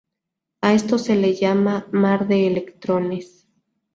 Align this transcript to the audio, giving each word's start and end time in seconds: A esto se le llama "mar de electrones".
A 0.61 0.73
esto 0.73 0.97
se 0.97 1.15
le 1.15 1.35
llama 1.35 1.87
"mar 1.91 2.27
de 2.27 2.47
electrones". 2.47 3.47